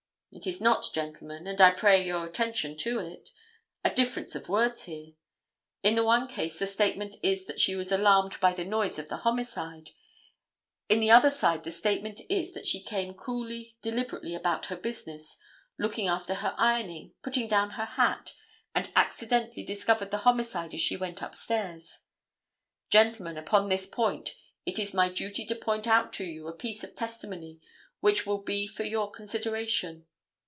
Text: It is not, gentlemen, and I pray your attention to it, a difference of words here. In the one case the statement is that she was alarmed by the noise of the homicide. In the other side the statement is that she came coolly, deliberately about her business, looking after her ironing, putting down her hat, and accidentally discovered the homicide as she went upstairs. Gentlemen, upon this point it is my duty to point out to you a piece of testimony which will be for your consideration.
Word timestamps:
It 0.33 0.47
is 0.47 0.61
not, 0.61 0.85
gentlemen, 0.93 1.45
and 1.45 1.59
I 1.59 1.71
pray 1.71 2.05
your 2.07 2.25
attention 2.25 2.77
to 2.77 2.99
it, 2.99 3.31
a 3.83 3.93
difference 3.93 4.33
of 4.33 4.47
words 4.47 4.85
here. 4.85 5.07
In 5.83 5.95
the 5.95 6.05
one 6.05 6.29
case 6.29 6.57
the 6.57 6.67
statement 6.67 7.17
is 7.21 7.47
that 7.47 7.59
she 7.59 7.75
was 7.75 7.91
alarmed 7.91 8.39
by 8.39 8.53
the 8.53 8.63
noise 8.63 8.97
of 8.97 9.09
the 9.09 9.17
homicide. 9.17 9.89
In 10.87 11.01
the 11.01 11.11
other 11.11 11.29
side 11.29 11.65
the 11.65 11.69
statement 11.69 12.21
is 12.29 12.53
that 12.53 12.65
she 12.65 12.81
came 12.81 13.13
coolly, 13.13 13.75
deliberately 13.81 14.33
about 14.33 14.67
her 14.67 14.77
business, 14.77 15.37
looking 15.77 16.07
after 16.07 16.35
her 16.35 16.55
ironing, 16.57 17.11
putting 17.21 17.49
down 17.49 17.71
her 17.71 17.85
hat, 17.85 18.33
and 18.73 18.89
accidentally 18.95 19.63
discovered 19.65 20.11
the 20.11 20.19
homicide 20.19 20.73
as 20.73 20.79
she 20.79 20.95
went 20.95 21.21
upstairs. 21.21 21.99
Gentlemen, 22.89 23.37
upon 23.37 23.67
this 23.67 23.85
point 23.85 24.33
it 24.65 24.79
is 24.79 24.93
my 24.93 25.09
duty 25.09 25.43
to 25.47 25.55
point 25.55 25.87
out 25.87 26.13
to 26.13 26.23
you 26.23 26.47
a 26.47 26.53
piece 26.55 26.85
of 26.85 26.95
testimony 26.95 27.59
which 27.99 28.25
will 28.25 28.41
be 28.41 28.65
for 28.65 28.85
your 28.85 29.11
consideration. 29.11 30.05